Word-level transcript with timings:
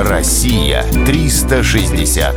Россия 0.00 0.84
360. 1.06 2.36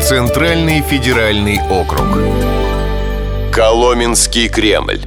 Центральный 0.00 0.82
федеральный 0.82 1.60
округ. 1.68 2.06
Коломенский 3.52 4.48
Кремль. 4.48 5.00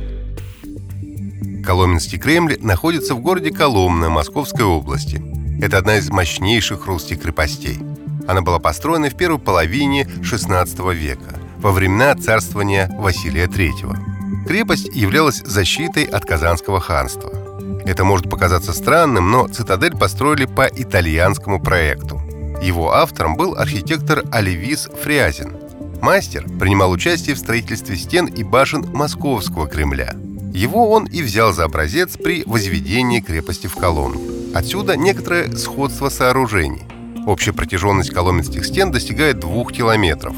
Коломенский 1.65 2.19
Кремль 2.19 2.57
находится 2.59 3.15
в 3.15 3.21
городе 3.21 3.51
Коломна 3.51 4.09
Московской 4.09 4.65
области. 4.65 5.23
Это 5.63 5.77
одна 5.77 5.95
из 5.95 6.09
мощнейших 6.09 6.85
русских 6.85 7.21
крепостей. 7.21 7.79
Она 8.27 8.41
была 8.41 8.59
построена 8.59 9.09
в 9.09 9.15
первой 9.15 9.39
половине 9.39 10.03
XVI 10.03 10.93
века, 10.93 11.39
во 11.59 11.71
времена 11.71 12.13
царствования 12.15 12.93
Василия 12.99 13.45
III. 13.45 14.45
Крепость 14.45 14.93
являлась 14.93 15.41
защитой 15.45 16.03
от 16.03 16.25
Казанского 16.25 16.81
ханства. 16.81 17.42
Это 17.85 18.03
может 18.03 18.29
показаться 18.29 18.73
странным, 18.73 19.31
но 19.31 19.47
цитадель 19.47 19.95
построили 19.97 20.45
по 20.45 20.65
итальянскому 20.67 21.61
проекту. 21.61 22.21
Его 22.61 22.93
автором 22.93 23.35
был 23.35 23.55
архитектор 23.55 24.23
Оливис 24.31 24.89
Фрязин. 25.01 25.57
Мастер 26.01 26.45
принимал 26.59 26.91
участие 26.91 27.35
в 27.35 27.39
строительстве 27.39 27.97
стен 27.97 28.25
и 28.25 28.43
башен 28.43 28.85
Московского 28.93 29.67
Кремля. 29.67 30.15
Его 30.53 30.91
он 30.91 31.05
и 31.05 31.21
взял 31.21 31.51
за 31.51 31.65
образец 31.65 32.15
при 32.15 32.43
возведении 32.45 33.21
крепости 33.21 33.67
в 33.67 33.75
Коломне. 33.75 34.21
Отсюда 34.53 34.95
некоторое 34.95 35.51
сходство 35.55 36.09
сооружений. 36.09 36.83
Общая 37.25 37.53
протяженность 37.53 38.11
коломенских 38.11 38.65
стен 38.65 38.91
достигает 38.91 39.39
двух 39.39 39.73
километров. 39.73 40.35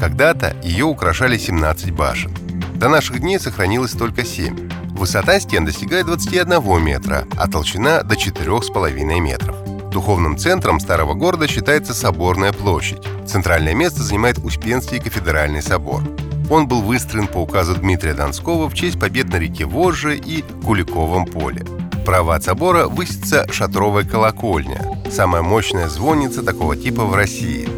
Когда-то 0.00 0.56
ее 0.62 0.84
украшали 0.84 1.36
17 1.36 1.90
башен. 1.90 2.32
До 2.76 2.88
наших 2.88 3.20
дней 3.20 3.38
сохранилось 3.38 3.92
только 3.92 4.24
7. 4.24 4.77
Высота 4.98 5.38
стен 5.38 5.64
достигает 5.64 6.06
21 6.06 6.82
метра, 6.82 7.24
а 7.36 7.46
толщина 7.46 8.02
до 8.02 8.16
4,5 8.16 9.20
метров. 9.20 9.56
Духовным 9.92 10.36
центром 10.36 10.80
старого 10.80 11.14
города 11.14 11.46
считается 11.46 11.94
Соборная 11.94 12.52
площадь. 12.52 13.06
Центральное 13.24 13.74
место 13.74 14.02
занимает 14.02 14.38
Успенский 14.38 14.98
кафедральный 14.98 15.62
собор. 15.62 16.02
Он 16.50 16.66
был 16.66 16.82
выстроен 16.82 17.28
по 17.28 17.38
указу 17.38 17.76
Дмитрия 17.76 18.12
Донского 18.12 18.68
в 18.68 18.74
честь 18.74 18.98
побед 18.98 19.28
на 19.28 19.36
реке 19.36 19.66
Вожжи 19.66 20.16
и 20.16 20.42
Куликовом 20.64 21.26
поле. 21.26 21.64
Справа 22.02 22.34
от 22.34 22.42
собора 22.42 22.88
высится 22.88 23.46
шатровая 23.52 24.02
колокольня, 24.02 24.80
самая 25.12 25.42
мощная 25.42 25.88
звонница 25.88 26.42
такого 26.42 26.74
типа 26.76 27.04
в 27.04 27.14
России. 27.14 27.68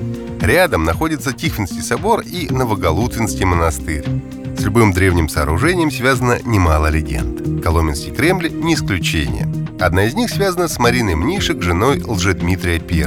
Рядом 0.40 0.84
находится 0.84 1.34
Тихвинский 1.34 1.82
собор 1.82 2.20
и 2.20 2.48
Новоголутвинский 2.48 3.44
монастырь. 3.44 4.06
С 4.60 4.62
любым 4.62 4.92
древним 4.92 5.30
сооружением 5.30 5.90
связано 5.90 6.38
немало 6.44 6.90
легенд. 6.90 7.64
Коломенский 7.64 8.12
Кремль 8.12 8.50
не 8.50 8.74
исключение. 8.74 9.48
Одна 9.80 10.04
из 10.04 10.12
них 10.12 10.28
связана 10.28 10.68
с 10.68 10.78
Мариной 10.78 11.14
Мнишек, 11.14 11.62
женой 11.62 12.02
Лжедмитрия 12.06 12.78
I. 12.78 13.06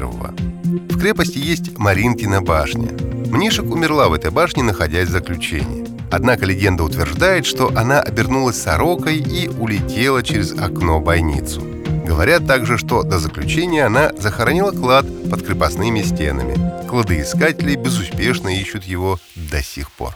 В 0.89 0.99
крепости 0.99 1.37
есть 1.37 1.77
Маринкина 1.77 2.41
башня. 2.41 2.89
Мнишек 3.29 3.65
умерла 3.65 4.09
в 4.09 4.13
этой 4.13 4.31
башне, 4.31 4.63
находясь 4.63 5.09
в 5.09 5.11
заключении. 5.11 5.85
Однако 6.11 6.47
легенда 6.47 6.85
утверждает, 6.85 7.45
что 7.45 7.67
она 7.75 8.01
обернулась 8.01 8.59
сорокой 8.59 9.17
и 9.19 9.47
улетела 9.47 10.23
через 10.23 10.53
окно 10.53 11.01
бойницу. 11.01 11.61
Говорят 12.03 12.47
также, 12.47 12.79
что 12.79 13.03
до 13.03 13.19
заключения 13.19 13.85
она 13.85 14.11
захоронила 14.17 14.71
клад 14.71 15.05
под 15.29 15.45
крепостными 15.45 16.01
стенами. 16.01 16.87
Кладоискатели 16.87 17.75
безуспешно 17.75 18.47
ищут 18.47 18.85
его 18.85 19.19
до 19.35 19.61
сих 19.61 19.91
пор. 19.91 20.15